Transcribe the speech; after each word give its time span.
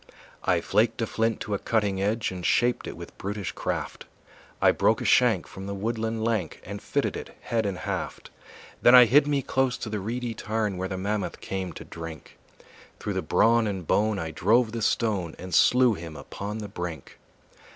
I 0.43 0.61
flaked 0.61 0.99
a 1.03 1.05
flint 1.05 1.39
to 1.41 1.53
a 1.53 1.59
cutting 1.59 2.01
edge 2.01 2.31
And 2.31 2.43
shaped 2.43 2.87
it 2.87 2.97
with 2.97 3.15
brutish 3.19 3.51
craft; 3.51 4.05
I 4.59 4.71
broke 4.71 4.99
a 4.99 5.05
shank 5.05 5.45
from 5.45 5.67
the 5.67 5.75
woodland 5.75 6.23
lank 6.23 6.59
And 6.65 6.81
fitted 6.81 7.15
it, 7.15 7.37
head 7.41 7.67
and 7.67 7.77
haft; 7.77 8.31
Then 8.81 8.95
I 8.95 9.05
hid 9.05 9.27
me 9.27 9.43
close 9.43 9.77
to 9.77 9.89
the 9.91 9.99
reedy 9.99 10.33
tarn, 10.33 10.77
Where 10.77 10.87
the 10.87 10.97
mammoth 10.97 11.39
came 11.39 11.71
to 11.73 11.85
drink; 11.85 12.39
Through 12.99 13.13
the 13.13 13.21
brawn 13.21 13.67
and 13.67 13.85
bone 13.85 14.17
I 14.17 14.31
drove 14.31 14.71
the 14.71 14.81
stone 14.81 15.35
And 15.37 15.53
slew 15.53 15.93
him 15.93 16.15
upon 16.15 16.57
the 16.57 16.67
brink. 16.67 17.19